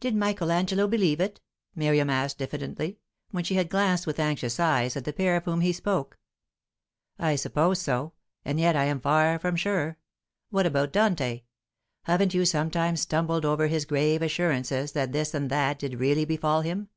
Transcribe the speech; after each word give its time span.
"Did 0.00 0.14
Michael 0.14 0.52
Angelo 0.52 0.86
believe 0.86 1.18
it?" 1.18 1.40
Miriam 1.74 2.10
asked 2.10 2.36
diffidently, 2.36 2.98
when 3.30 3.42
she 3.42 3.54
had 3.54 3.70
glanced 3.70 4.06
with 4.06 4.20
anxious 4.20 4.60
eyes 4.60 4.98
at 4.98 5.06
the 5.06 5.14
pair 5.14 5.34
of 5.34 5.46
whom 5.46 5.62
he 5.62 5.72
spoke. 5.72 6.18
"I 7.18 7.36
suppose 7.36 7.80
so. 7.80 8.12
And 8.44 8.60
yet 8.60 8.76
I 8.76 8.84
am 8.84 9.00
far 9.00 9.38
from 9.38 9.56
sure. 9.56 9.96
What 10.50 10.66
about 10.66 10.92
Dante? 10.92 11.44
Haven't 12.02 12.34
you 12.34 12.44
sometimes 12.44 13.00
stumbled 13.00 13.46
over 13.46 13.68
his 13.68 13.86
grave 13.86 14.20
assurances 14.20 14.92
that 14.92 15.12
this 15.12 15.32
and 15.32 15.48
that 15.48 15.78
did 15.78 16.00
really 16.00 16.26
befall 16.26 16.60
him? 16.60 16.90